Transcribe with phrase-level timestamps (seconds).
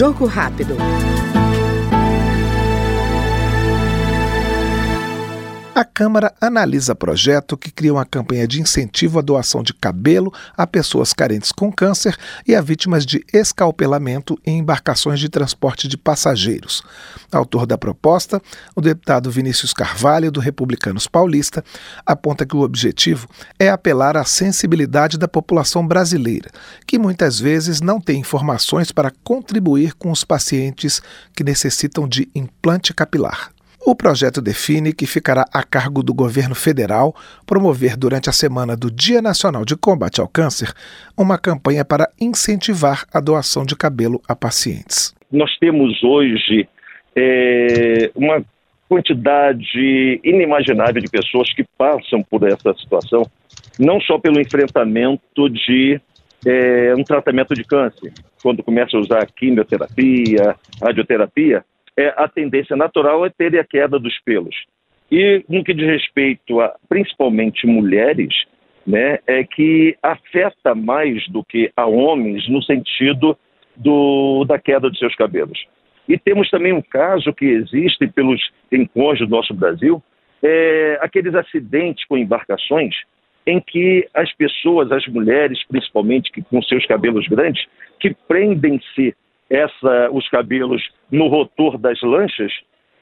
[0.00, 0.76] Jogo rápido.
[5.80, 10.66] A Câmara analisa projeto que cria uma campanha de incentivo à doação de cabelo a
[10.66, 16.82] pessoas carentes com câncer e a vítimas de escalpelamento em embarcações de transporte de passageiros.
[17.32, 18.42] Autor da proposta,
[18.76, 21.64] o deputado Vinícius Carvalho, do Republicanos Paulista,
[22.04, 23.26] aponta que o objetivo
[23.58, 26.50] é apelar à sensibilidade da população brasileira,
[26.86, 31.00] que muitas vezes não tem informações para contribuir com os pacientes
[31.34, 33.50] que necessitam de implante capilar.
[33.84, 37.14] O projeto define que ficará a cargo do governo federal
[37.46, 40.72] promover durante a semana do Dia Nacional de Combate ao Câncer
[41.16, 45.14] uma campanha para incentivar a doação de cabelo a pacientes.
[45.32, 46.68] Nós temos hoje
[47.16, 48.44] é, uma
[48.86, 53.22] quantidade inimaginável de pessoas que passam por essa situação,
[53.78, 55.98] não só pelo enfrentamento de
[56.44, 58.12] é, um tratamento de câncer,
[58.42, 61.64] quando começa a usar quimioterapia, radioterapia,
[61.96, 64.54] é, a tendência natural é ter a queda dos pelos.
[65.10, 68.32] E no que diz respeito a principalmente mulheres,
[68.86, 73.36] né, é que afeta mais do que a homens no sentido
[73.76, 75.58] do, da queda de seus cabelos.
[76.08, 80.02] E temos também um caso que existe pelos encontros do nosso Brasil,
[80.42, 82.94] é, aqueles acidentes com embarcações
[83.46, 87.64] em que as pessoas, as mulheres principalmente, que com seus cabelos grandes,
[87.98, 89.14] que prendem-se
[89.50, 92.52] essa, os cabelos no rotor das lanchas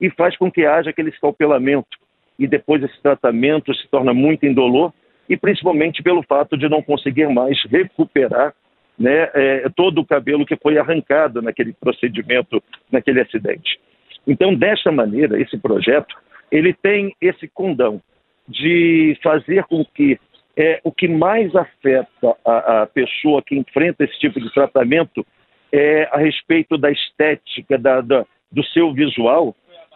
[0.00, 1.98] e faz com que haja aquele escalpelamento.
[2.38, 4.92] E depois esse tratamento se torna muito indolor
[5.28, 8.54] e principalmente pelo fato de não conseguir mais recuperar
[8.98, 13.78] né, é, todo o cabelo que foi arrancado naquele procedimento, naquele acidente.
[14.26, 16.14] Então, desta maneira, esse projeto
[16.50, 18.00] ele tem esse condão
[18.48, 20.18] de fazer com que
[20.56, 25.26] é, o que mais afeta a, a pessoa que enfrenta esse tipo de tratamento
[25.72, 29.54] é, a respeito da estética, da, da, do seu visual,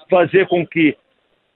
[0.09, 0.97] fazer com que,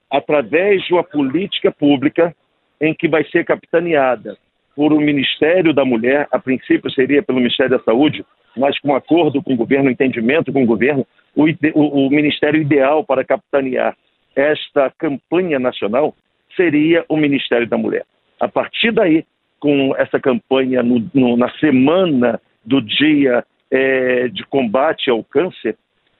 [0.09, 2.35] através de uma política pública
[2.79, 4.37] em que vai ser capitaneada
[4.75, 8.25] por o Ministério da Mulher, a princípio seria pelo Ministério da Saúde,
[8.57, 11.05] mas com acordo com o governo, entendimento com o governo,
[11.35, 13.95] o, o, o ministério ideal para capitanear
[14.35, 16.13] esta campanha nacional
[16.55, 18.05] seria o Ministério da Mulher.
[18.39, 19.25] A partir daí,
[19.59, 23.43] com essa campanha no, no, na semana do dia
[23.75, 25.75] é, de combate ao câncer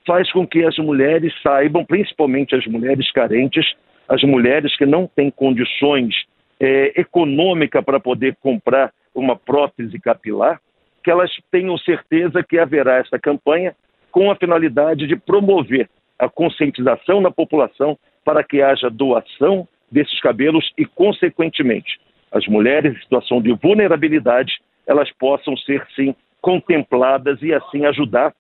[0.06, 3.74] faz com que as mulheres saibam, principalmente as mulheres carentes,
[4.10, 6.14] as mulheres que não têm condições
[6.60, 10.60] é, econômicas para poder comprar uma prótese capilar,
[11.02, 13.74] que elas tenham certeza que haverá essa campanha
[14.12, 15.90] com a finalidade de promover
[16.20, 22.00] a conscientização na população para que haja doação desses cabelos e, consequentemente,
[22.32, 26.14] as mulheres em situação de vulnerabilidade elas possam ser sim
[26.46, 28.32] contempladas e assim ajudar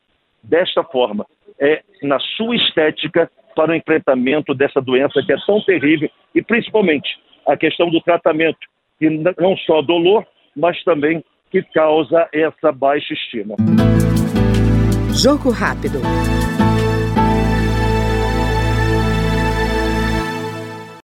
[0.44, 1.26] desta forma,
[1.60, 7.10] é, na sua estética para o enfrentamento dessa doença que é tão terrível e principalmente
[7.48, 8.60] a questão do tratamento,
[9.00, 10.24] que não só dolor,
[10.56, 13.56] mas também que causa essa baixa estima.
[15.12, 16.00] Jogo rápido.